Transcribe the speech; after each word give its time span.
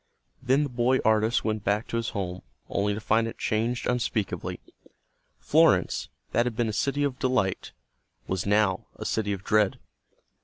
Then 0.41 0.63
the 0.63 0.69
boy 0.69 0.97
artist 1.05 1.45
went 1.45 1.63
back 1.63 1.87
to 1.89 1.97
his 1.97 2.09
home, 2.09 2.41
only 2.67 2.95
to 2.95 2.99
find 2.99 3.27
it 3.27 3.37
changed 3.37 3.85
unspeakably. 3.85 4.59
Florence, 5.37 6.09
that 6.31 6.47
had 6.47 6.55
been 6.55 6.69
a 6.69 6.73
city 6.73 7.03
of 7.03 7.19
delight, 7.19 7.71
was 8.27 8.47
now 8.47 8.87
a 8.95 9.05
city 9.05 9.31
of 9.31 9.43
dread. 9.43 9.77